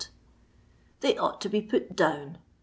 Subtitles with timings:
[1.01, 2.39] "They ought to be put down.